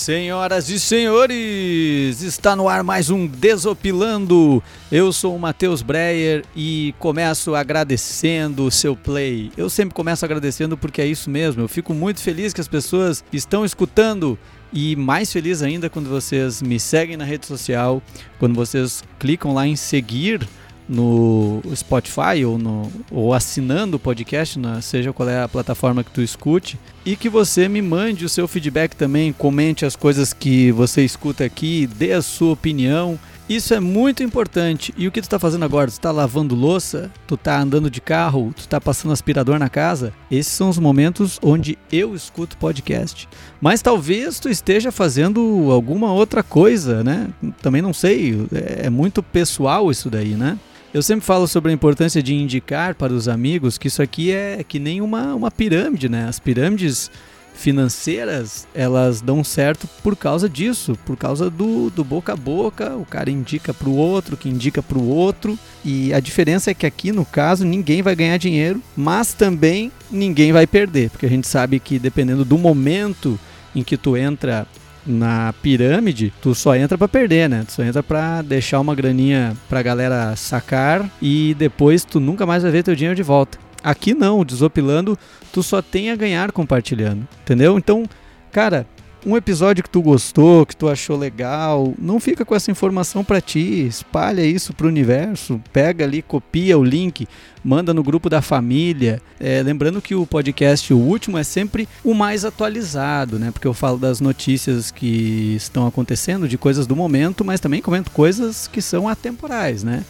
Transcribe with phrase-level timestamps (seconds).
[0.00, 4.62] Senhoras e senhores, está no ar mais um Desopilando.
[4.90, 9.52] Eu sou o Matheus Breyer e começo agradecendo o seu play.
[9.58, 11.60] Eu sempre começo agradecendo porque é isso mesmo.
[11.60, 14.38] Eu fico muito feliz que as pessoas estão escutando
[14.72, 18.02] e mais feliz ainda quando vocês me seguem na rede social,
[18.38, 20.48] quando vocês clicam lá em seguir
[20.90, 26.10] no Spotify ou, no, ou assinando o podcast, na, seja qual é a plataforma que
[26.10, 26.76] tu escute,
[27.06, 31.44] e que você me mande o seu feedback também, comente as coisas que você escuta
[31.44, 33.18] aqui, dê a sua opinião.
[33.48, 34.94] Isso é muito importante.
[34.96, 35.88] E o que tu está fazendo agora?
[35.88, 37.10] Tu está lavando louça?
[37.26, 38.52] Tu está andando de carro?
[38.54, 40.12] Tu está passando aspirador na casa?
[40.30, 43.28] Esses são os momentos onde eu escuto podcast.
[43.60, 47.28] Mas talvez tu esteja fazendo alguma outra coisa, né?
[47.60, 48.46] Também não sei.
[48.52, 50.56] É muito pessoal isso daí, né?
[50.92, 54.64] Eu sempre falo sobre a importância de indicar para os amigos que isso aqui é
[54.66, 56.26] que nem uma, uma pirâmide, né?
[56.28, 57.08] As pirâmides
[57.54, 63.04] financeiras, elas dão certo por causa disso, por causa do, do boca a boca, o
[63.04, 66.86] cara indica para o outro, que indica para o outro, e a diferença é que
[66.86, 71.46] aqui no caso ninguém vai ganhar dinheiro, mas também ninguém vai perder, porque a gente
[71.46, 73.38] sabe que dependendo do momento
[73.76, 74.66] em que tu entra
[75.06, 77.64] na pirâmide, tu só entra para perder, né?
[77.66, 82.62] Tu só entra para deixar uma graninha pra galera sacar e depois tu nunca mais
[82.62, 83.58] vai ver teu dinheiro de volta.
[83.82, 85.18] Aqui não, desopilando,
[85.52, 87.78] tu só tem a ganhar compartilhando, entendeu?
[87.78, 88.04] Então,
[88.52, 88.86] cara,
[89.24, 93.40] um episódio que tu gostou, que tu achou legal, não fica com essa informação para
[93.40, 97.28] ti, espalha isso pro universo, pega ali, copia o link,
[97.62, 99.20] manda no grupo da família.
[99.38, 103.50] É, lembrando que o podcast, o último, é sempre o mais atualizado, né?
[103.50, 108.10] Porque eu falo das notícias que estão acontecendo, de coisas do momento, mas também comento
[108.10, 110.04] coisas que são atemporais, né?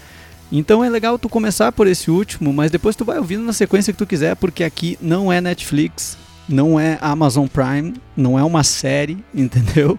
[0.52, 3.92] Então é legal tu começar por esse último, mas depois tu vai ouvindo na sequência
[3.92, 6.18] que tu quiser, porque aqui não é Netflix,
[6.50, 9.98] não é Amazon Prime, não é uma série, entendeu?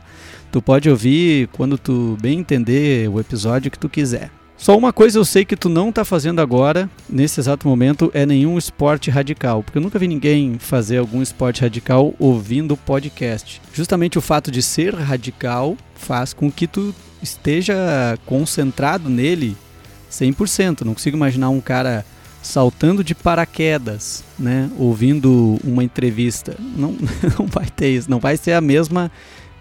[0.52, 4.30] Tu pode ouvir quando tu bem entender o episódio que tu quiser.
[4.58, 8.28] Só uma coisa eu sei que tu não está fazendo agora, nesse exato momento, é
[8.28, 13.60] nenhum esporte radical, porque eu nunca vi ninguém fazer algum esporte radical ouvindo podcast.
[13.74, 16.94] Justamente o fato de ser radical faz com que tu
[17.24, 17.76] esteja
[18.26, 19.58] concentrado nele
[20.12, 20.82] 100%.
[20.82, 22.06] Não consigo imaginar um cara
[22.42, 26.56] saltando de paraquedas, né, ouvindo uma entrevista.
[26.60, 26.96] Não,
[27.38, 29.12] não vai ter isso, não vai ser a mesma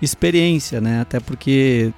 [0.00, 1.00] experiência, né?
[1.00, 1.92] Até porque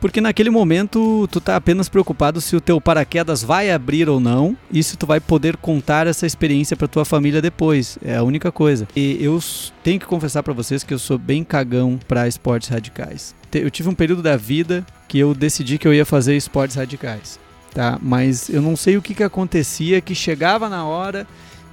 [0.00, 4.56] porque naquele momento tu tá apenas preocupado se o teu paraquedas vai abrir ou não
[4.72, 7.98] e se tu vai poder contar essa experiência para tua família depois.
[8.02, 8.88] É a única coisa.
[8.96, 9.38] E eu
[9.84, 13.34] tenho que confessar para vocês que eu sou bem cagão para esportes radicais.
[13.52, 17.38] Eu tive um período da vida que eu decidi que eu ia fazer esportes radicais
[17.74, 17.98] tá?
[18.02, 21.26] Mas eu não sei o que, que acontecia que chegava na hora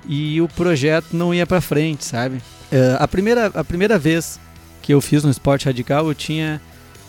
[0.07, 2.37] e o projeto não ia para frente, sabe?
[2.71, 4.39] Uh, a, primeira, a primeira vez
[4.81, 6.61] que eu fiz no esporte radical eu tinha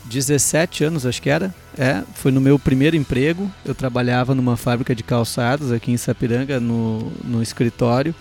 [0.09, 1.54] 17 anos, acho que era.
[1.77, 3.50] É, foi no meu primeiro emprego.
[3.65, 8.15] Eu trabalhava numa fábrica de calçados aqui em Sapiranga, no, no escritório.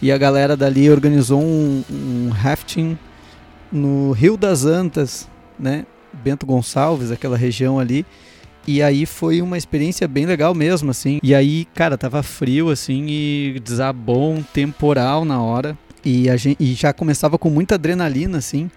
[0.00, 2.98] E a galera dali organizou um, um rafting
[3.70, 5.28] no Rio das Antas,
[5.58, 5.84] né?
[6.12, 8.06] Bento Gonçalves, aquela região ali.
[8.66, 11.18] E aí foi uma experiência bem legal mesmo, assim.
[11.22, 15.76] E aí, cara, tava frio, assim, e desabou um temporal na hora.
[16.04, 18.70] E, a gente, e já começava com muita adrenalina, assim,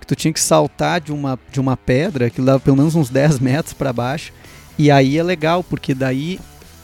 [0.00, 3.10] que tu tinha que saltar de uma, de uma pedra, que dava pelo menos uns
[3.10, 4.32] 10 metros para baixo.
[4.78, 6.38] E aí é legal, porque daí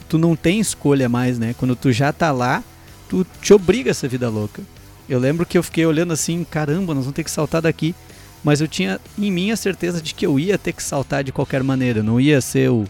[0.07, 1.55] tu não tem escolha mais, né?
[1.57, 2.63] Quando tu já tá lá,
[3.07, 4.61] tu te obriga a essa vida louca.
[5.07, 7.95] Eu lembro que eu fiquei olhando assim, caramba, nós vamos ter que saltar daqui
[8.43, 11.31] mas eu tinha em mim a certeza de que eu ia ter que saltar de
[11.31, 12.85] qualquer maneira, não ia ser o,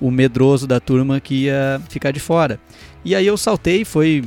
[0.00, 2.60] o medroso da turma que ia ficar de fora.
[3.04, 4.24] E aí eu saltei, foi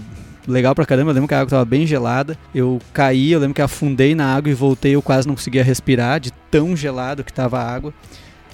[0.48, 3.54] legal pra caramba, eu lembro que a água estava bem gelada, eu caí, eu lembro
[3.54, 7.32] que afundei na água e voltei, eu quase não conseguia respirar de tão gelado que
[7.32, 7.94] estava a água.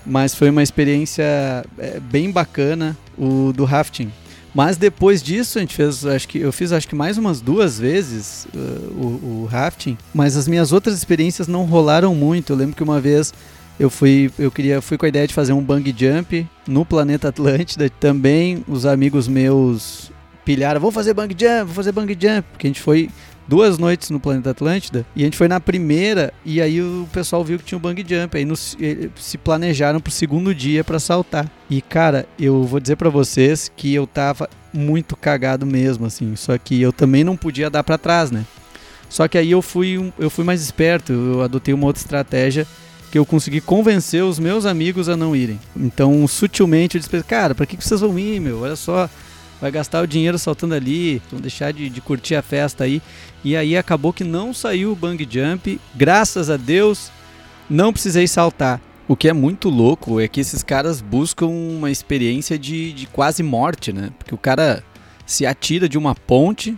[0.05, 1.23] Mas foi uma experiência
[1.77, 4.11] é, bem bacana o do rafting.
[4.53, 7.79] Mas depois disso a gente fez, acho que eu fiz acho que mais umas duas
[7.79, 12.53] vezes uh, o, o, rafting, mas as minhas outras experiências não rolaram muito.
[12.53, 13.33] Eu lembro que uma vez
[13.79, 17.29] eu fui, eu queria, fui com a ideia de fazer um bang jump no planeta
[17.29, 17.89] Atlântida.
[17.89, 20.11] Também os amigos meus
[20.43, 23.09] pilharam, vou fazer bang jump, vou fazer bang jump, porque a gente foi
[23.49, 27.43] duas noites no Planeta Atlântida e a gente foi na primeira e aí o pessoal
[27.43, 28.77] viu que tinha um bang jump aí nos,
[29.15, 31.49] se planejaram pro segundo dia para saltar.
[31.67, 36.55] E cara, eu vou dizer para vocês que eu tava muito cagado mesmo assim, só
[36.59, 38.45] que eu também não podia dar para trás, né?
[39.09, 42.67] Só que aí eu fui eu fui mais esperto, eu adotei uma outra estratégia
[43.11, 45.59] que eu consegui convencer os meus amigos a não irem.
[45.75, 48.61] Então, sutilmente eu disse, cara, para que vocês vão ir, meu?
[48.61, 49.09] Olha só,
[49.61, 53.01] vai gastar o dinheiro saltando ali, vão deixar de, de curtir a festa aí.
[53.43, 57.11] E aí acabou que não saiu o bang jump, graças a Deus.
[57.69, 58.81] não precisei saltar.
[59.07, 63.41] O que é muito louco é que esses caras buscam uma experiência de, de quase
[63.41, 64.11] morte, né?
[64.17, 64.83] Porque o cara
[65.25, 66.77] se atira de uma ponte,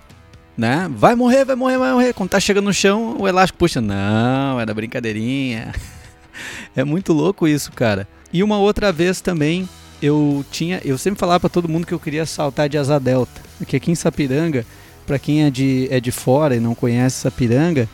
[0.57, 0.89] né?
[0.95, 2.13] Vai morrer, vai morrer, vai morrer.
[2.13, 3.81] Quando tá chegando no chão, o elástico puxa.
[3.81, 5.73] Não, era brincadeirinha.
[6.73, 8.07] é muito louco isso, cara.
[8.31, 9.67] E uma outra vez também,
[10.01, 13.41] eu tinha, eu sempre falava para todo mundo que eu queria saltar de asa delta,
[13.57, 14.65] porque aqui em Sapiranga,
[15.05, 17.87] para quem é de, é de fora e não conhece Sapiranga,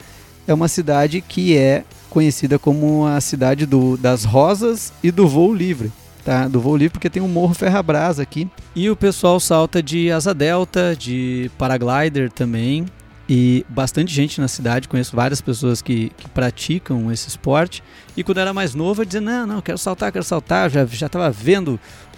[0.47, 5.53] é uma cidade que é conhecida como a cidade do, das rosas e do voo
[5.53, 5.91] livre.
[6.23, 6.47] Tá?
[6.47, 8.49] Do voo livre porque tem um morro Ferrabras aqui.
[8.75, 12.85] E o pessoal salta de asa delta, de paraglider também.
[13.29, 17.83] E bastante gente na cidade, conheço várias pessoas que, que praticam esse esporte.
[18.15, 20.69] E quando era mais novo, eu dizia: Não, não, quero saltar, quero saltar.
[20.69, 21.77] Já estava vendo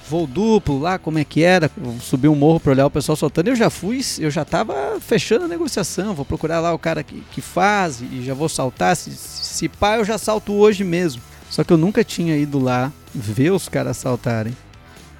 [0.09, 1.69] voo duplo lá, como é que era,
[2.01, 3.47] subir um morro para olhar o pessoal soltando.
[3.47, 7.23] Eu já fui, eu já estava fechando a negociação, vou procurar lá o cara que,
[7.31, 8.95] que faz e já vou saltar.
[8.95, 11.21] Se, se pá, eu já salto hoje mesmo.
[11.49, 14.55] Só que eu nunca tinha ido lá ver os caras saltarem.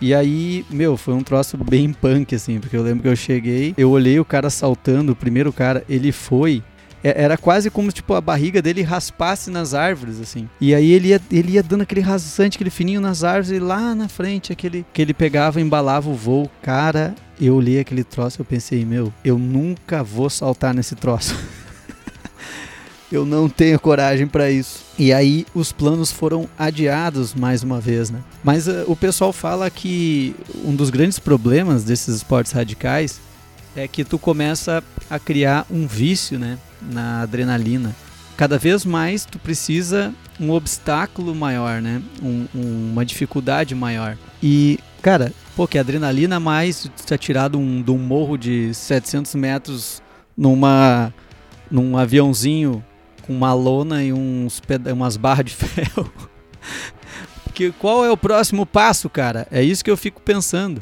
[0.01, 3.73] E aí, meu, foi um troço bem punk, assim, porque eu lembro que eu cheguei,
[3.77, 6.63] eu olhei o cara saltando, o primeiro cara, ele foi
[7.03, 10.49] é, era quase como tipo a barriga dele raspasse nas árvores assim.
[10.59, 13.95] E aí ele ia, ele ia dando aquele rasante, aquele fininho nas árvores e lá
[13.95, 16.49] na frente aquele que ele pegava, embalava o voo.
[16.61, 21.35] Cara, eu olhei aquele troço, eu pensei, meu, eu nunca vou saltar nesse troço.
[23.11, 24.83] eu não tenho coragem para isso.
[24.97, 28.19] E aí os planos foram adiados mais uma vez, né?
[28.43, 33.19] Mas uh, o pessoal fala que um dos grandes problemas desses esportes radicais
[33.75, 36.57] é que tu começa a criar um vício, né?
[36.81, 37.95] na adrenalina.
[38.37, 42.01] Cada vez mais tu precisa um obstáculo maior, né?
[42.21, 44.17] Um, um, uma dificuldade maior.
[44.41, 49.35] E, cara, pô, que adrenalina mais tu tá tirado um, de um morro de 700
[49.35, 50.01] metros
[50.37, 51.13] numa,
[51.69, 52.83] num aviãozinho
[53.29, 54.59] com uma lona e uns,
[54.91, 56.11] umas barras de ferro.
[57.53, 59.47] que, qual é o próximo passo, cara?
[59.51, 60.81] É isso que eu fico pensando.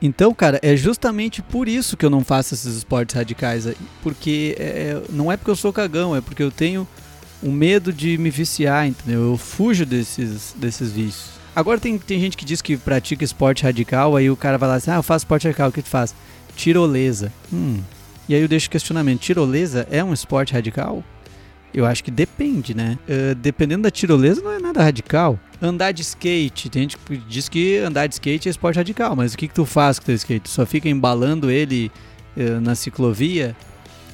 [0.00, 3.66] Então, cara, é justamente por isso que eu não faço esses esportes radicais.
[4.00, 6.86] Porque é, é, não é porque eu sou cagão, é porque eu tenho
[7.42, 9.32] um medo de me viciar, entendeu?
[9.32, 11.32] Eu fujo desses, desses vícios.
[11.54, 14.76] Agora tem, tem gente que diz que pratica esporte radical, aí o cara vai lá
[14.76, 16.14] assim, ah, eu faço esporte radical, o que tu faz?
[16.54, 17.32] Tirolesa.
[17.52, 17.80] Hum.
[18.28, 21.02] E aí eu deixo o questionamento, tirolesa é um esporte radical?
[21.74, 22.98] Eu acho que depende, né?
[23.08, 25.38] Uh, dependendo da tirolesa, não é nada radical.
[25.60, 29.32] Andar de skate, tem gente que diz que andar de skate é esporte radical, mas
[29.32, 30.40] o que, que tu faz com teu skate?
[30.40, 31.90] Tu só fica embalando ele
[32.36, 33.56] uh, na ciclovia?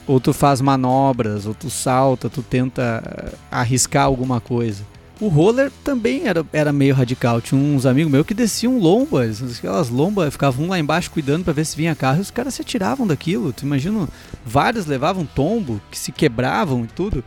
[0.07, 4.85] Ou tu faz manobras, ou tu salta, tu tenta uh, arriscar alguma coisa?
[5.21, 7.41] O roller também era, era meio radical.
[7.41, 11.53] Tinha uns amigos meus que desciam lombas, aquelas lombas, ficavam um lá embaixo cuidando para
[11.53, 13.53] ver se vinha carro e os caras se atiravam daquilo.
[13.53, 14.09] Tu imagina,
[14.47, 17.25] vários levavam tombo, que se quebravam e tudo.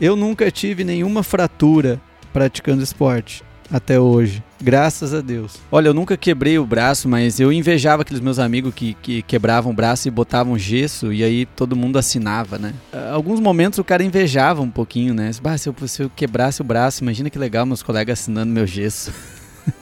[0.00, 2.00] Eu nunca tive nenhuma fratura
[2.32, 4.42] praticando esporte até hoje.
[4.60, 5.58] Graças a Deus.
[5.70, 9.72] Olha, eu nunca quebrei o braço, mas eu invejava aqueles meus amigos que, que quebravam
[9.72, 12.74] o braço e botavam gesso e aí todo mundo assinava, né?
[13.12, 15.30] Alguns momentos o cara invejava um pouquinho, né?
[15.42, 18.66] Bah, se, eu, se eu quebrasse o braço, imagina que legal meus colegas assinando meu
[18.66, 19.12] gesso.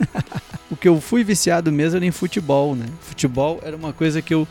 [0.70, 2.86] o que eu fui viciado mesmo era em futebol, né?
[3.00, 4.46] Futebol era uma coisa que eu,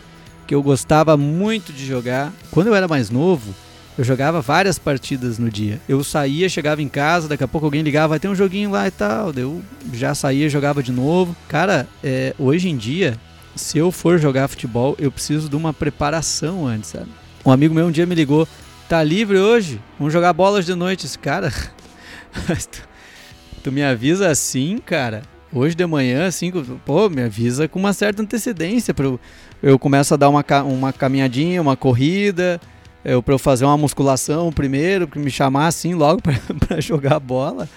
[0.48, 2.32] que eu gostava muito de jogar.
[2.52, 3.54] Quando eu era mais novo,
[3.98, 5.80] eu jogava várias partidas no dia.
[5.88, 8.88] Eu saía, chegava em casa, daqui a pouco alguém ligava, vai ter um joguinho lá
[8.88, 9.34] e tal.
[9.36, 9.62] Eu
[9.94, 11.36] já saía, jogava de novo.
[11.48, 13.18] Cara, é, hoje em dia,
[13.56, 17.10] se eu for jogar futebol, eu preciso de uma preparação antes, sabe?
[17.46, 18.48] Um amigo meu um dia me ligou,
[18.88, 19.82] tá livre hoje?
[19.98, 21.06] Vamos jogar bolas de noite.
[21.06, 22.82] Esse cara, tu,
[23.64, 25.24] tu me avisa assim, cara?
[25.54, 26.50] Hoje de manhã, assim,
[26.86, 28.96] pô, me avisa com uma certa antecedência.
[28.98, 29.20] Eu,
[29.62, 32.60] eu começo a dar uma, uma caminhadinha, uma corrida,
[33.04, 36.22] eu para eu fazer uma musculação primeiro, para me chamar assim logo
[36.68, 37.68] para jogar bola.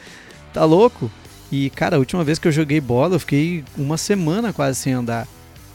[0.53, 1.11] Tá louco?
[1.51, 4.93] E cara, a última vez que eu joguei bola, eu fiquei uma semana quase sem
[4.93, 5.27] andar,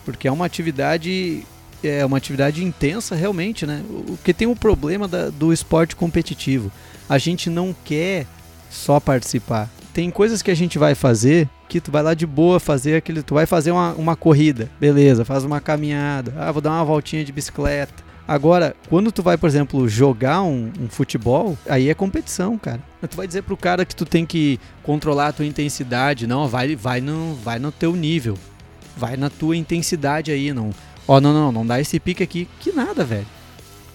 [0.06, 1.44] porque é uma atividade
[1.84, 3.82] é uma atividade intensa realmente, né?
[3.90, 6.72] O que tem o um problema da, do esporte competitivo.
[7.08, 8.28] A gente não quer
[8.70, 9.70] só participar.
[9.94, 13.24] Tem coisas que a gente vai fazer que tu vai lá de boa fazer aquele.
[13.24, 16.34] Tu vai fazer uma, uma corrida, beleza, faz uma caminhada.
[16.38, 18.09] Ah, vou dar uma voltinha de bicicleta.
[18.30, 22.80] Agora, quando tu vai, por exemplo, jogar um, um, futebol, aí é competição, cara.
[23.10, 26.76] Tu vai dizer pro cara que tu tem que controlar a tua intensidade, não, vai,
[26.76, 28.38] vai, no, vai no teu nível.
[28.96, 30.70] Vai na tua intensidade aí, não.
[31.08, 32.48] Ó, oh, não, não, não dá esse pique aqui.
[32.60, 33.26] Que nada, velho.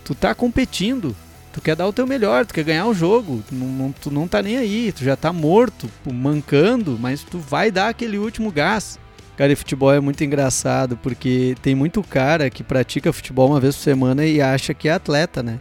[0.05, 1.15] Tu tá competindo.
[1.53, 3.41] Tu quer dar o teu melhor, tu quer ganhar o jogo.
[3.49, 7.71] Tu não, tu não tá nem aí, tu já tá morto, mancando, mas tu vai
[7.71, 8.99] dar aquele último gás.
[9.37, 13.75] Cara, e futebol é muito engraçado porque tem muito cara que pratica futebol uma vez
[13.75, 15.59] por semana e acha que é atleta, né?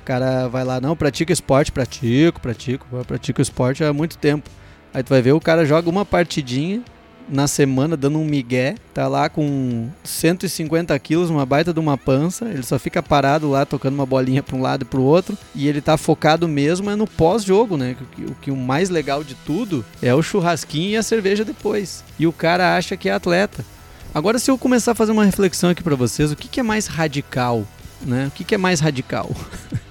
[0.00, 4.48] O cara vai lá, não, pratica esporte, pratico, pratico, pratico esporte há muito tempo.
[4.92, 6.82] Aí tu vai ver o cara joga uma partidinha
[7.30, 12.46] na semana dando um migué, tá lá com 150 quilos, uma baita de uma pança,
[12.46, 15.38] ele só fica parado lá tocando uma bolinha para um lado e para o outro,
[15.54, 17.96] e ele tá focado mesmo é no pós-jogo, né?
[18.18, 22.04] O que o mais legal de tudo é o churrasquinho e a cerveja depois.
[22.18, 23.64] E o cara acha que é atleta.
[24.12, 26.64] Agora, se eu começar a fazer uma reflexão aqui para vocês, o que, que é
[26.64, 27.64] mais radical,
[28.02, 28.26] né?
[28.26, 29.30] O que, que é mais radical?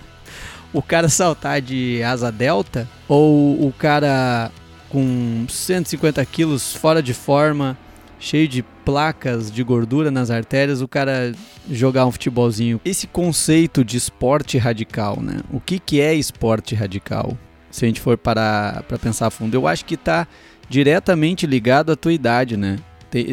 [0.74, 4.52] o cara saltar de asa delta ou o cara
[4.90, 7.78] com 150 quilos fora de forma,
[8.20, 11.34] cheio de placas de gordura nas artérias, o cara
[11.70, 12.82] jogar um futebolzinho.
[12.84, 15.42] Esse conceito de esporte radical, né?
[15.52, 17.38] O que, que é esporte radical?
[17.72, 20.28] Se a gente for parar para pensar a fundo, eu acho que está
[20.68, 22.78] diretamente ligado à tua idade, né?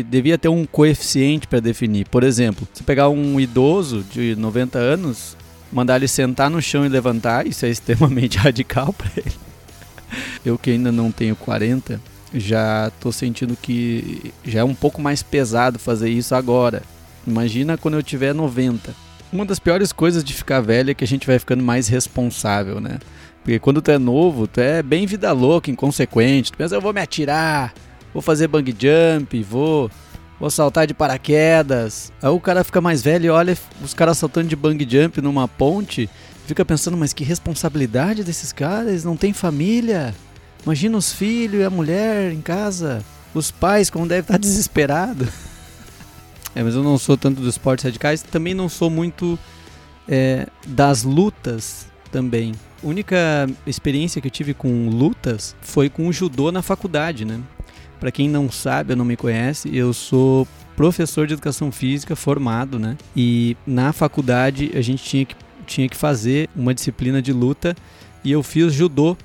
[0.08, 2.08] devia ter um coeficiente para definir.
[2.08, 5.36] Por exemplo, se pegar um idoso de 90 anos,
[5.70, 9.45] mandar ele sentar no chão e levantar, isso é extremamente radical para ele.
[10.44, 12.00] Eu que ainda não tenho 40,
[12.34, 16.82] já tô sentindo que já é um pouco mais pesado fazer isso agora.
[17.26, 18.94] Imagina quando eu tiver 90.
[19.32, 22.80] Uma das piores coisas de ficar velho é que a gente vai ficando mais responsável,
[22.80, 22.98] né?
[23.42, 26.52] Porque quando tu é novo, tu é bem vida louca, inconsequente.
[26.52, 27.74] Tu pensa, eu vou me atirar,
[28.12, 29.90] vou fazer bang jump, vou,
[30.38, 32.12] vou saltar de paraquedas.
[32.22, 35.48] Aí o cara fica mais velho e olha os caras saltando de bang jump numa
[35.48, 36.08] ponte
[36.46, 40.14] fica pensando, mas que responsabilidade desses caras, não têm família.
[40.64, 45.28] Imagina os filhos e a mulher em casa, os pais como devem estar desesperados.
[46.54, 49.38] É, mas eu não sou tanto dos esportes radicais, também não sou muito
[50.08, 52.52] é, das lutas também.
[52.82, 57.40] A única experiência que eu tive com lutas foi com o judô na faculdade, né?
[58.00, 62.78] Para quem não sabe ou não me conhece, eu sou professor de educação física formado,
[62.78, 62.96] né?
[63.14, 65.34] E na faculdade a gente tinha que
[65.66, 67.76] tinha que fazer uma disciplina de luta
[68.24, 69.16] e eu fiz judô.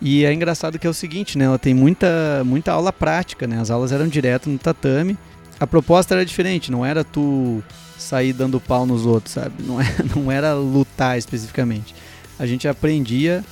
[0.00, 1.44] E é engraçado que é o seguinte, né?
[1.44, 3.60] Ela tem muita, muita aula prática, né?
[3.60, 5.16] As aulas eram direto no tatame.
[5.58, 7.62] A proposta era diferente, não era tu
[7.96, 9.62] sair dando pau nos outros, sabe?
[9.62, 11.94] Não era, é, não era lutar especificamente.
[12.38, 13.44] A gente aprendia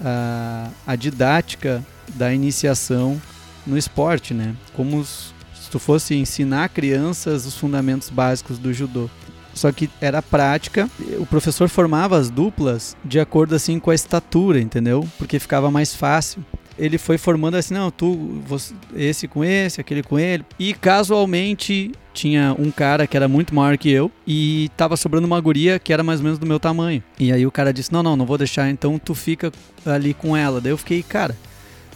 [0.00, 3.20] a, a didática da iniciação
[3.66, 4.54] no esporte, né?
[4.74, 9.10] Como se tu fosse ensinar crianças os fundamentos básicos do judô.
[9.56, 10.88] Só que era prática.
[11.18, 15.08] O professor formava as duplas de acordo assim com a estatura, entendeu?
[15.18, 16.44] Porque ficava mais fácil.
[16.78, 20.44] Ele foi formando assim, não, tu, você, esse com esse, aquele com ele.
[20.58, 25.40] E casualmente tinha um cara que era muito maior que eu e tava sobrando uma
[25.40, 27.02] guria que era mais ou menos do meu tamanho.
[27.18, 29.50] E aí o cara disse: "Não, não, não vou deixar, então tu fica
[29.86, 30.60] ali com ela".
[30.60, 31.34] Daí eu fiquei, cara,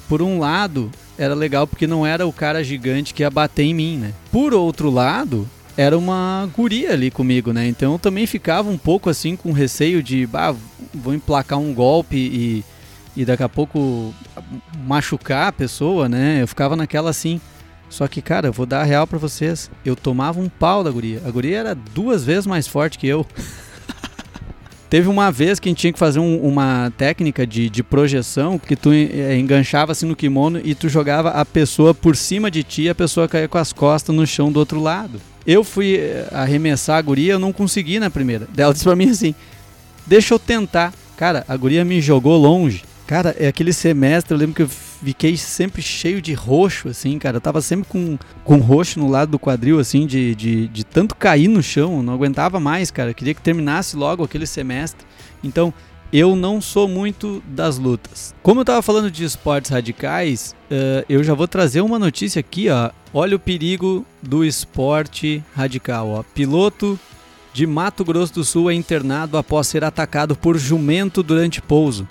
[0.09, 3.75] por um lado, era legal porque não era o cara gigante que ia bater em
[3.75, 4.13] mim, né?
[4.33, 5.47] Por outro lado,
[5.81, 7.67] era uma guria ali comigo, né?
[7.67, 10.55] Então eu também ficava um pouco assim com receio de, ah,
[10.93, 12.65] vou emplacar um golpe e,
[13.17, 14.15] e daqui a pouco
[14.87, 16.43] machucar a pessoa, né?
[16.43, 17.41] Eu ficava naquela assim.
[17.89, 19.71] Só que, cara, eu vou dar a real para vocês.
[19.83, 21.23] Eu tomava um pau da guria.
[21.25, 23.27] A guria era duas vezes mais forte que eu.
[24.91, 28.59] Teve uma vez que a gente tinha que fazer um, uma técnica de, de projeção
[28.59, 32.63] que tu é, enganchava assim no kimono e tu jogava a pessoa por cima de
[32.63, 35.19] ti e a pessoa caía com as costas no chão do outro lado.
[35.51, 38.47] Eu fui eh, arremessar a guria, eu não consegui na primeira.
[38.57, 39.35] Ela disse pra mim assim:
[40.07, 40.95] Deixa eu tentar.
[41.17, 42.85] Cara, a guria me jogou longe.
[43.05, 47.39] Cara, é aquele semestre, eu lembro que eu fiquei sempre cheio de roxo, assim, cara.
[47.39, 51.17] Eu tava sempre com, com roxo no lado do quadril, assim, de, de, de tanto
[51.17, 52.01] cair no chão.
[52.01, 53.11] Não aguentava mais, cara.
[53.11, 55.05] Eu queria que terminasse logo aquele semestre.
[55.43, 55.75] Então,
[56.13, 58.35] eu não sou muito das lutas.
[58.43, 62.69] Como eu estava falando de esportes radicais, uh, eu já vou trazer uma notícia aqui,
[62.69, 62.91] ó.
[63.13, 66.23] Olha o perigo do esporte radical, ó.
[66.35, 66.99] Piloto
[67.53, 72.07] de Mato Grosso do Sul é internado após ser atacado por jumento durante pouso.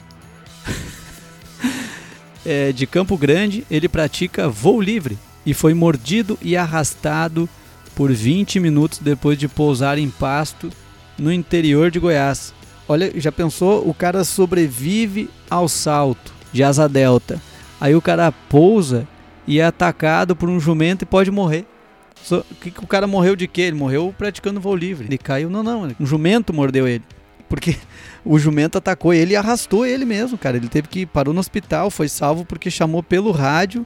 [2.46, 7.50] é, de Campo Grande, ele pratica voo livre e foi mordido e arrastado
[7.96, 10.70] por 20 minutos depois de pousar em pasto
[11.18, 12.54] no interior de Goiás.
[12.90, 13.88] Olha, já pensou?
[13.88, 17.40] O cara sobrevive ao salto de asa delta.
[17.80, 19.08] Aí o cara pousa
[19.46, 21.68] e é atacado por um jumento e pode morrer.
[22.24, 23.62] So, que, que o cara morreu de quê?
[23.62, 25.06] Ele morreu praticando voo livre.
[25.06, 25.96] Ele caiu, não, não.
[26.00, 27.04] Um jumento mordeu ele.
[27.48, 27.76] Porque
[28.26, 30.58] o jumento atacou ele e arrastou ele mesmo, cara.
[30.58, 33.86] Ele teve que parou no hospital, foi salvo porque chamou pelo rádio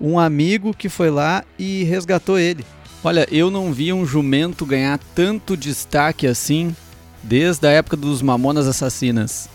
[0.00, 2.66] um amigo que foi lá e resgatou ele.
[3.04, 6.74] Olha, eu não vi um jumento ganhar tanto destaque assim
[7.22, 9.48] desde a época dos Mamonas Assassinas.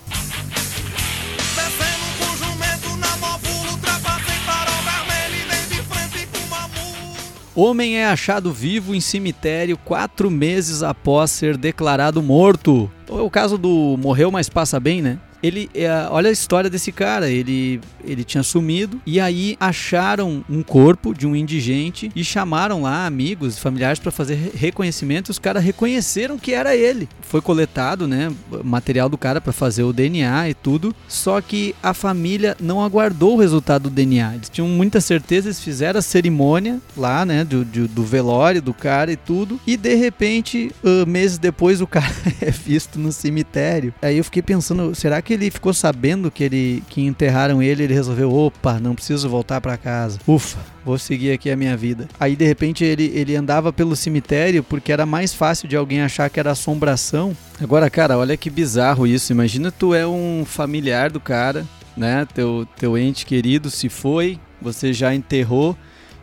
[7.59, 12.87] Homem é achado vivo em cemitério quatro meses após ser declarado morto.
[13.09, 15.17] É o caso do morreu, mas passa bem, né?
[15.41, 17.29] Ele, é, olha a história desse cara.
[17.29, 23.05] Ele, ele tinha sumido e aí acharam um corpo de um indigente e chamaram lá
[23.05, 25.29] amigos, familiares para fazer reconhecimento.
[25.29, 27.07] Os caras reconheceram que era ele.
[27.21, 28.31] Foi coletado, né,
[28.63, 30.95] material do cara para fazer o DNA e tudo.
[31.07, 34.35] Só que a família não aguardou o resultado do DNA.
[34.35, 38.73] Eles tinham muita certeza, eles fizeram a cerimônia lá, né, do, do, do velório do
[38.73, 39.59] cara e tudo.
[39.65, 43.93] E de repente, uh, meses depois, o cara é visto no cemitério.
[44.01, 47.93] Aí eu fiquei pensando, será que ele ficou sabendo que ele que enterraram ele, ele
[47.93, 50.19] resolveu, opa, não preciso voltar para casa.
[50.27, 52.07] Ufa, vou seguir aqui a minha vida.
[52.19, 56.29] Aí de repente ele, ele andava pelo cemitério porque era mais fácil de alguém achar
[56.29, 57.35] que era assombração.
[57.61, 59.31] Agora, cara, olha que bizarro isso.
[59.31, 61.65] Imagina tu é um familiar do cara,
[61.95, 62.27] né?
[62.33, 65.77] Teu teu ente querido se foi, você já enterrou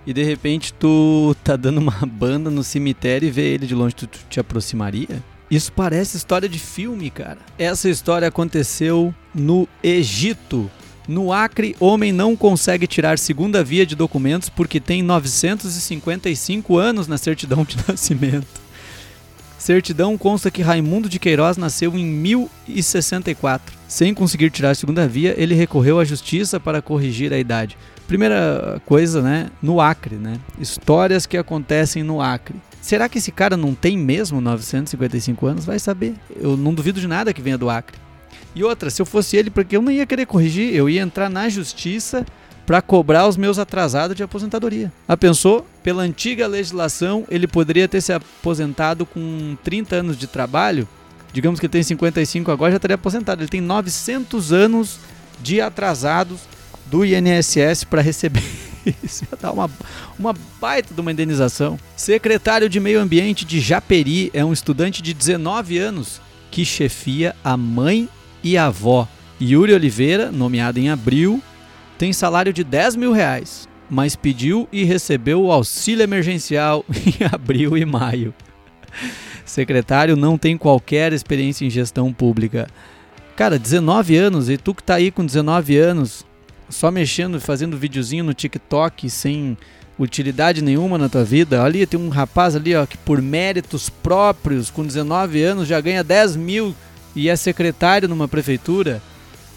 [0.06, 3.94] e de repente tu tá dando uma banda no cemitério e vê ele de longe,
[3.94, 5.22] tu, tu te aproximaria?
[5.50, 7.38] Isso parece história de filme, cara.
[7.58, 10.70] Essa história aconteceu no Egito.
[11.06, 17.18] No Acre, homem não consegue tirar segunda via de documentos porque tem 955 anos na
[17.18, 18.64] certidão de nascimento.
[19.58, 23.74] Certidão consta que Raimundo de Queiroz nasceu em 1064.
[23.88, 27.76] Sem conseguir tirar segunda via, ele recorreu à justiça para corrigir a idade.
[28.06, 29.50] Primeira coisa, né?
[29.62, 30.38] No Acre, né?
[30.58, 32.56] Histórias que acontecem no Acre.
[32.80, 35.64] Será que esse cara não tem mesmo 955 anos?
[35.64, 36.14] Vai saber.
[36.38, 37.96] Eu não duvido de nada que venha do Acre.
[38.54, 41.30] E outra, se eu fosse ele, porque eu não ia querer corrigir, eu ia entrar
[41.30, 42.26] na justiça
[42.66, 44.92] para cobrar os meus atrasados de aposentadoria.
[45.08, 45.66] A pensou?
[45.82, 50.86] Pela antiga legislação, ele poderia ter se aposentado com 30 anos de trabalho.
[51.32, 53.42] Digamos que ele tem 55 agora, já estaria aposentado.
[53.42, 55.00] Ele tem 900 anos
[55.42, 56.40] de atrasados
[56.86, 58.42] do INSS para receber
[59.02, 59.70] Isso ia dar uma,
[60.18, 61.78] uma baita de uma indenização.
[61.96, 67.56] Secretário de Meio Ambiente de Japeri é um estudante de 19 anos que chefia a
[67.56, 68.08] mãe
[68.42, 69.08] e a avó.
[69.40, 71.42] Yuri Oliveira, nomeado em abril,
[71.98, 77.76] tem salário de 10 mil reais, mas pediu e recebeu o auxílio emergencial em abril
[77.76, 78.34] e maio.
[79.44, 82.68] Secretário não tem qualquer experiência em gestão pública.
[83.36, 86.24] Cara, 19 anos, e tu que tá aí com 19 anos,
[86.74, 89.56] só mexendo, fazendo videozinho no TikTok sem
[89.98, 91.62] utilidade nenhuma na tua vida.
[91.62, 96.02] Ali tem um rapaz ali, ó, que por méritos próprios, com 19 anos, já ganha
[96.02, 96.74] 10 mil
[97.14, 99.00] e é secretário numa prefeitura.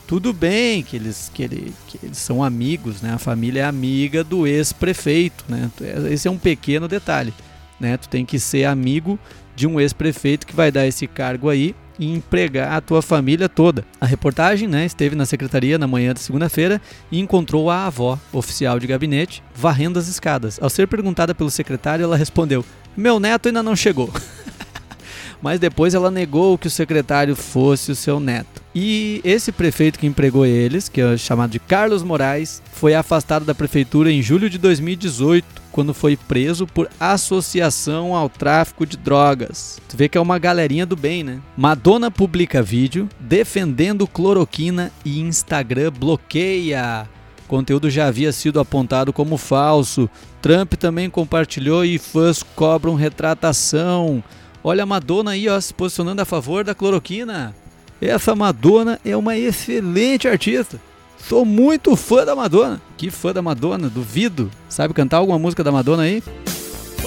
[0.05, 3.13] Tudo bem que eles, que, ele, que eles são amigos, né?
[3.13, 5.69] A família é amiga do ex-prefeito, né?
[6.11, 7.33] Esse é um pequeno detalhe,
[7.79, 7.97] né?
[7.97, 9.19] Tu tem que ser amigo
[9.55, 13.85] de um ex-prefeito que vai dar esse cargo aí e empregar a tua família toda.
[13.99, 16.81] A reportagem né, esteve na secretaria na manhã de segunda-feira
[17.11, 20.59] e encontrou a avó, oficial de gabinete, varrendo as escadas.
[20.61, 22.63] Ao ser perguntada pelo secretário, ela respondeu:
[22.95, 24.11] Meu neto ainda não chegou.
[25.41, 28.61] Mas depois ela negou que o secretário fosse o seu neto.
[28.73, 33.55] E esse prefeito que empregou eles, que é chamado de Carlos Moraes, foi afastado da
[33.55, 39.79] prefeitura em julho de 2018 quando foi preso por associação ao tráfico de drogas.
[39.87, 41.39] Tu vê que é uma galerinha do bem, né?
[41.55, 47.07] Madonna publica vídeo defendendo cloroquina e Instagram bloqueia.
[47.45, 50.09] O conteúdo já havia sido apontado como falso.
[50.41, 54.23] Trump também compartilhou e fãs cobram retratação.
[54.63, 57.55] Olha a Madonna aí, ó, se posicionando a favor da cloroquina.
[58.01, 60.81] Essa Madonna é uma excelente artista.
[61.17, 62.81] Sou muito fã da Madonna.
[62.97, 64.49] Que fã da Madonna, duvido.
[64.69, 66.23] Sabe cantar alguma música da Madonna aí?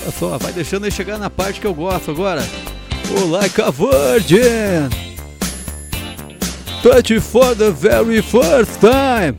[0.02, 2.42] Olha só, vai deixando aí chegar na parte que eu gosto agora.
[3.16, 4.88] Oh, like a virgin.
[6.82, 9.36] Touch for the very first time.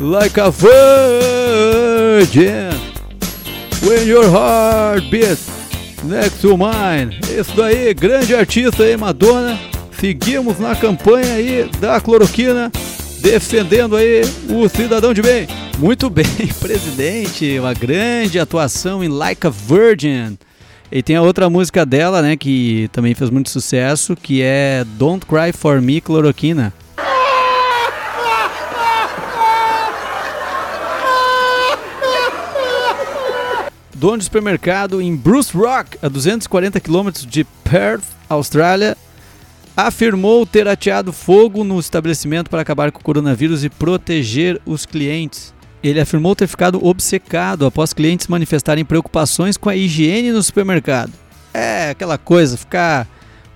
[0.00, 1.68] Like a virgin.
[3.82, 5.48] When your heart beats
[6.04, 7.18] next to mine.
[7.28, 9.58] Isso daí, grande artista aí, Madonna.
[10.00, 12.70] Seguimos na campanha aí da cloroquina
[13.20, 15.48] defendendo aí o cidadão de bem.
[15.76, 16.24] Muito bem,
[16.60, 20.38] presidente, uma grande atuação em Like a Virgin.
[20.90, 25.26] E tem a outra música dela, né, que também fez muito sucesso, que é Don't
[25.26, 26.72] Cry For Me, Cloroquina.
[33.94, 38.96] Dono de supermercado em Bruce Rock, a 240 quilômetros de Perth, Austrália,
[39.78, 45.54] afirmou ter ateado fogo no estabelecimento para acabar com o coronavírus e proteger os clientes.
[45.80, 51.12] Ele afirmou ter ficado obcecado após clientes manifestarem preocupações com a higiene no supermercado.
[51.54, 53.06] É aquela coisa, ficar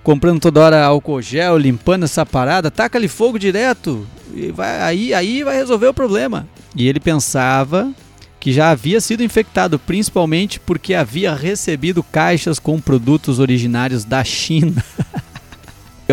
[0.01, 5.13] comprando toda hora álcool gel, limpando essa parada, taca ali fogo direto e vai, aí,
[5.13, 6.47] aí vai resolver o problema.
[6.73, 7.91] E ele pensava
[8.39, 14.81] que já havia sido infectado, principalmente porque havia recebido caixas com produtos originários da China.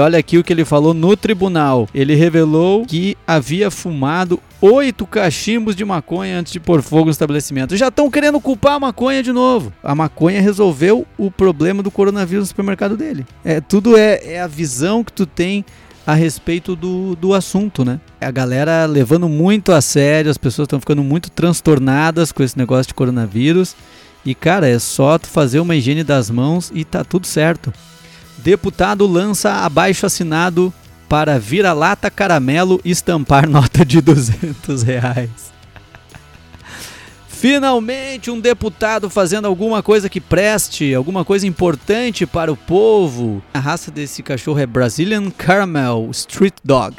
[0.01, 1.89] Olha aqui o que ele falou no tribunal.
[1.95, 7.77] Ele revelou que havia fumado oito cachimbos de maconha antes de pôr fogo no estabelecimento.
[7.77, 9.73] Já estão querendo culpar a maconha de novo.
[9.83, 13.27] A maconha resolveu o problema do coronavírus no supermercado dele.
[13.45, 15.65] É, tudo é, é a visão que tu tem
[16.07, 18.01] a respeito do, do assunto, né?
[18.21, 22.89] A galera levando muito a sério, as pessoas estão ficando muito transtornadas com esse negócio
[22.89, 23.77] de coronavírus.
[24.25, 27.73] E cara, é só tu fazer uma higiene das mãos e tá tudo certo.
[28.43, 30.73] Deputado lança abaixo assinado
[31.07, 35.51] para vira-lata caramelo estampar nota de 200 reais.
[37.29, 43.43] Finalmente um deputado fazendo alguma coisa que preste, alguma coisa importante para o povo.
[43.53, 46.97] A raça desse cachorro é Brazilian Caramel Street Dog.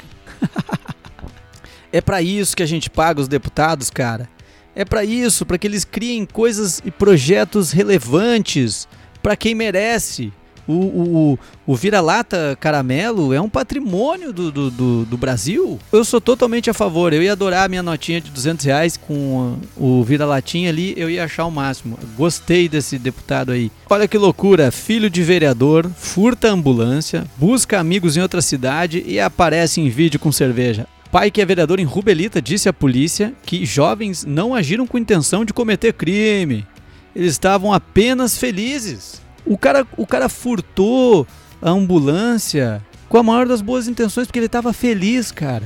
[1.91, 4.29] é para isso que a gente paga os deputados, cara.
[4.75, 8.87] É para isso, para que eles criem coisas e projetos relevantes
[9.23, 10.31] para quem merece.
[10.71, 15.77] O, o, o vira-lata caramelo é um patrimônio do, do, do, do, Brasil.
[15.91, 17.11] Eu sou totalmente a favor.
[17.11, 20.93] Eu ia adorar a minha notinha de 200 reais com o vira-latinha ali.
[20.95, 21.99] Eu ia achar o máximo.
[22.15, 23.71] Gostei desse deputado aí.
[23.89, 24.71] Olha que loucura.
[24.71, 30.31] Filho de vereador, furta ambulância, busca amigos em outra cidade e aparece em vídeo com
[30.31, 30.87] cerveja.
[31.11, 35.43] Pai que é vereador em Rubelita disse à polícia que jovens não agiram com intenção
[35.43, 36.65] de cometer crime.
[37.13, 39.21] Eles estavam apenas felizes.
[39.45, 41.25] O cara, o cara furtou
[41.61, 45.65] a ambulância com a maior das boas intenções, porque ele tava feliz, cara.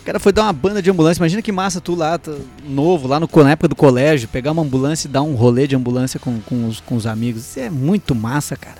[0.00, 1.20] O cara foi dar uma banda de ambulância.
[1.20, 2.18] Imagina que massa tu lá,
[2.64, 5.76] novo, lá no, na época do colégio, pegar uma ambulância e dar um rolê de
[5.76, 7.42] ambulância com, com, os, com os amigos.
[7.42, 8.78] Isso é muito massa, cara.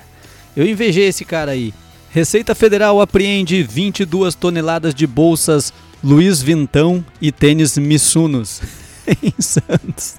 [0.56, 1.74] Eu invejei esse cara aí.
[2.10, 8.62] Receita Federal apreende 22 toneladas de bolsas Luiz Vintão e tênis Missunos
[9.22, 10.14] em Santos.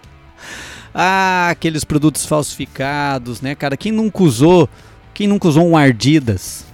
[0.93, 3.77] Ah, aqueles produtos falsificados, né, cara?
[3.77, 4.67] Quem nunca usou,
[5.13, 6.65] quem nunca usou um Ardidas?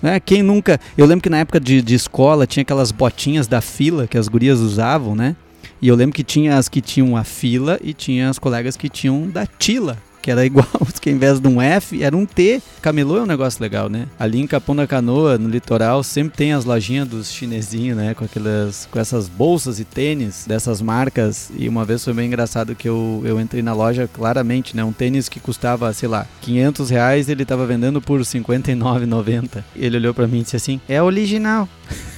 [0.00, 0.20] Né?
[0.20, 0.78] Quem nunca.
[0.96, 4.28] Eu lembro que na época de, de escola tinha aquelas botinhas da fila que as
[4.28, 5.34] gurias usavam, né?
[5.80, 8.88] E eu lembro que tinha as que tinham a fila e tinha as colegas que
[8.88, 10.66] tinham da Tila que era igual,
[11.00, 12.60] que ao invés de um F, era um T.
[12.82, 14.08] Camelô é um negócio legal, né?
[14.18, 18.12] Ali em Capão da Canoa, no litoral, sempre tem as lojinhas dos chinesinhos, né?
[18.12, 21.52] Com aquelas, com essas bolsas e tênis dessas marcas.
[21.56, 24.82] E uma vez foi bem engraçado que eu, eu entrei na loja, claramente, né?
[24.82, 29.62] Um tênis que custava, sei lá, 500 reais, ele tava vendendo por 59,90.
[29.76, 31.68] Ele olhou para mim e disse assim, é original.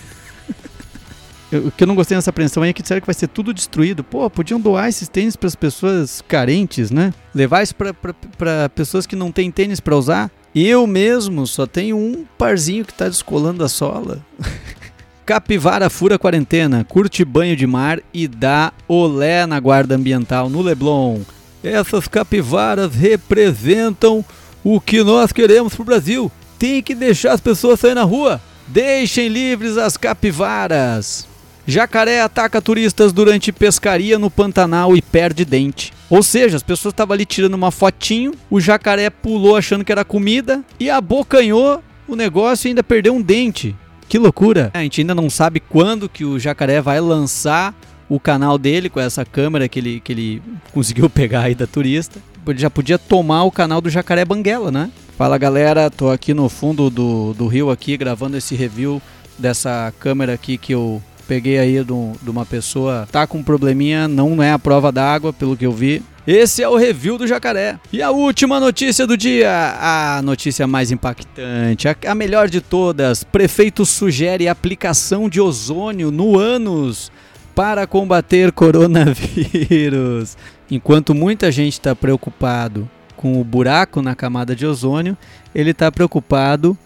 [1.52, 4.04] o que eu não gostei nessa apreensão é que disseram que vai ser tudo destruído.
[4.04, 7.12] Pô, podiam doar esses tênis para as pessoas carentes, né?
[7.34, 10.30] Levar isso para pessoas que não têm tênis para usar.
[10.54, 14.24] Eu mesmo só tenho um parzinho que está descolando a sola.
[15.24, 21.20] Capivara fura quarentena, curte banho de mar e dá olé na guarda ambiental no Leblon.
[21.62, 24.24] Essas capivaras representam
[24.64, 26.32] o que nós queremos pro Brasil.
[26.58, 28.40] Tem que deixar as pessoas sair na rua.
[28.66, 31.28] Deixem livres as capivaras.
[31.70, 35.92] Jacaré ataca turistas durante pescaria no Pantanal e perde dente.
[36.08, 40.02] Ou seja, as pessoas estavam ali tirando uma fotinho, o jacaré pulou achando que era
[40.02, 43.76] comida e abocanhou o negócio e ainda perdeu um dente.
[44.08, 44.70] Que loucura!
[44.72, 47.74] A gente ainda não sabe quando que o jacaré vai lançar
[48.08, 52.18] o canal dele com essa câmera que ele, que ele conseguiu pegar aí da turista.
[52.46, 54.90] Ele já podia tomar o canal do Jacaré Banguela, né?
[55.18, 59.02] Fala galera, tô aqui no fundo do, do rio aqui gravando esse review
[59.38, 64.08] dessa câmera aqui que eu peguei aí de, de uma pessoa tá com um probleminha,
[64.08, 66.02] não é a prova d'água, pelo que eu vi.
[66.26, 67.78] Esse é o review do jacaré.
[67.92, 73.22] E a última notícia do dia, a notícia mais impactante, a, a melhor de todas.
[73.22, 77.12] Prefeito sugere aplicação de ozônio no ânus
[77.54, 80.36] para combater coronavírus.
[80.70, 85.16] Enquanto muita gente está preocupado com o buraco na camada de ozônio,
[85.54, 86.76] ele está preocupado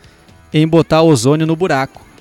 [0.52, 2.11] em botar ozônio no buraco.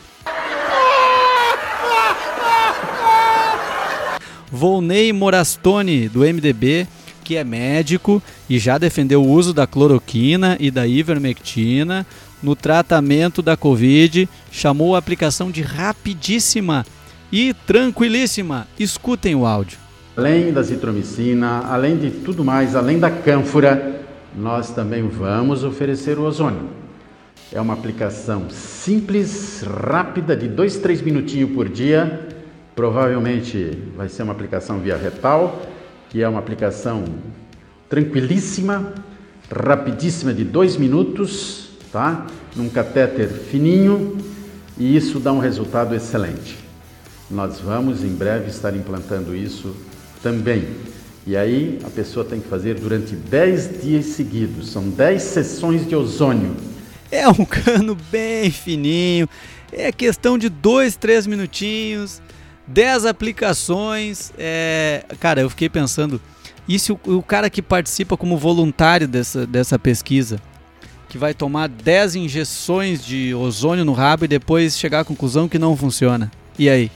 [4.52, 6.86] Volney Morastone, do MDB,
[7.24, 12.06] que é médico e já defendeu o uso da cloroquina e da ivermectina
[12.44, 16.86] no tratamento da Covid, chamou a aplicação de rapidíssima
[17.32, 18.68] e tranquilíssima.
[18.78, 19.78] Escutem o áudio.
[20.18, 24.02] Além da zitromicina, além de tudo mais, além da cânfora,
[24.36, 26.70] nós também vamos oferecer o ozônio.
[27.54, 32.28] É uma aplicação simples, rápida, de 2, 3 minutinhos por dia
[32.82, 35.62] Provavelmente vai ser uma aplicação via retal,
[36.10, 37.06] que é uma aplicação
[37.88, 38.96] tranquilíssima,
[39.56, 42.26] rapidíssima de dois minutos, tá?
[42.56, 44.18] Num catéter fininho
[44.80, 46.58] e isso dá um resultado excelente.
[47.30, 49.76] Nós vamos em breve estar implantando isso
[50.24, 50.68] também.
[51.28, 55.96] E aí a pessoa tem que fazer durante 10 dias seguidos, são 10 sessões de
[55.96, 56.56] ozônio.
[57.12, 59.30] É um cano bem fininho,
[59.72, 62.20] é questão de 2, 3 minutinhos,
[62.68, 64.32] 10 aplicações.
[64.38, 65.06] É...
[65.20, 66.22] Cara, eu fiquei pensando,
[66.68, 70.40] e se o, o cara que participa como voluntário dessa, dessa pesquisa,
[71.10, 75.60] que vai tomar 10 injeções de ozônio no rabo e depois chegar à conclusão que
[75.60, 76.32] não funciona?
[76.58, 76.90] E aí?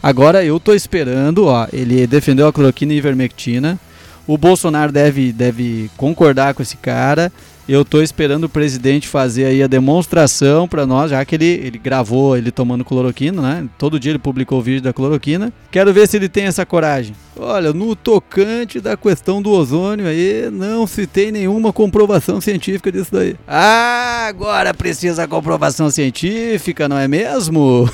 [0.00, 3.78] Agora eu tô esperando, ó, ele defendeu a cloroquina e ivermectina.
[4.26, 7.32] O Bolsonaro deve, deve concordar com esse cara.
[7.68, 11.76] Eu tô esperando o presidente fazer aí a demonstração para nós, já que ele, ele
[11.76, 13.68] gravou ele tomando cloroquina, né?
[13.76, 15.52] Todo dia ele publicou o vídeo da cloroquina.
[15.70, 17.14] Quero ver se ele tem essa coragem.
[17.36, 23.10] Olha, no tocante da questão do ozônio aí, não se tem nenhuma comprovação científica disso
[23.12, 23.36] daí.
[23.46, 27.88] Ah, agora precisa comprovação científica, não é mesmo?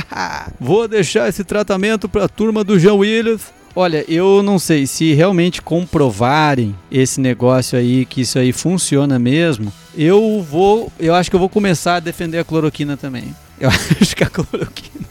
[0.60, 5.14] Vou deixar esse tratamento para a turma do João Williams Olha, eu não sei se
[5.14, 9.72] realmente comprovarem esse negócio aí, que isso aí funciona mesmo.
[9.96, 13.34] Eu vou, eu acho que eu vou começar a defender a cloroquina também.
[13.60, 15.06] Eu acho que a cloroquina,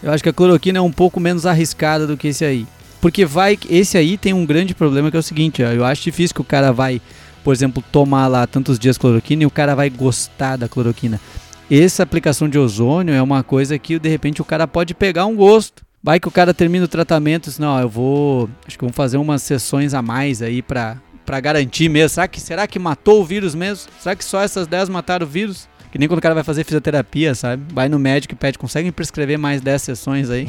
[0.00, 2.64] eu acho que a cloroquina é um pouco menos arriscada do que esse aí.
[3.00, 6.32] Porque vai, esse aí tem um grande problema que é o seguinte, eu acho difícil
[6.32, 7.02] que o cara vai,
[7.42, 11.20] por exemplo, tomar lá tantos dias cloroquina e o cara vai gostar da cloroquina.
[11.68, 15.34] Essa aplicação de ozônio é uma coisa que de repente o cara pode pegar um
[15.34, 15.82] gosto.
[16.02, 18.48] Vai que o cara termina o tratamento e diz, não, eu vou.
[18.66, 22.08] Acho que vamos fazer umas sessões a mais aí pra, pra garantir mesmo.
[22.14, 23.90] Será que, será que matou o vírus mesmo?
[24.00, 25.68] Será que só essas 10 mataram o vírus?
[25.92, 27.62] Que nem quando o cara vai fazer fisioterapia, sabe?
[27.74, 30.48] Vai no médico e pede, conseguem prescrever mais 10 sessões aí?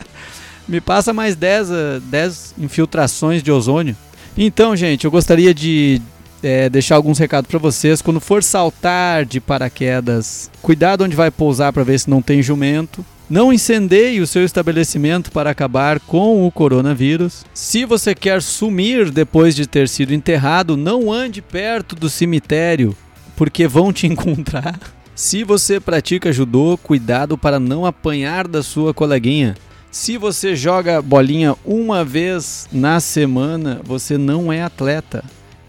[0.66, 1.68] Me passa mais 10,
[2.04, 3.96] 10 eh, infiltrações de ozônio.
[4.38, 6.00] Então, gente, eu gostaria de
[6.42, 8.02] é, deixar alguns recados para vocês.
[8.02, 13.04] Quando for saltar de paraquedas, cuidado onde vai pousar para ver se não tem jumento.
[13.28, 17.44] Não incendeie o seu estabelecimento para acabar com o coronavírus.
[17.54, 22.96] Se você quer sumir depois de ter sido enterrado, não ande perto do cemitério,
[23.36, 24.80] porque vão te encontrar.
[25.14, 29.54] Se você pratica judô, cuidado para não apanhar da sua coleguinha.
[29.92, 35.22] Se você joga bolinha uma vez na semana, você não é atleta.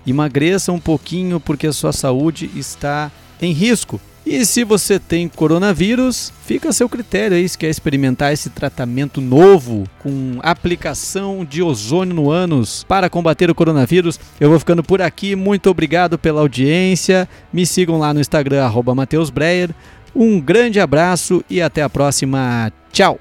[0.05, 3.11] Emagreça um pouquinho porque a sua saúde está
[3.41, 3.99] em risco.
[4.25, 9.19] E se você tem coronavírus, fica a seu critério aí se quer experimentar esse tratamento
[9.19, 14.19] novo com aplicação de ozônio no ânus para combater o coronavírus.
[14.39, 15.35] Eu vou ficando por aqui.
[15.35, 17.27] Muito obrigado pela audiência.
[17.51, 18.93] Me sigam lá no Instagram, arroba
[20.15, 22.71] Um grande abraço e até a próxima.
[22.93, 23.19] Tchau!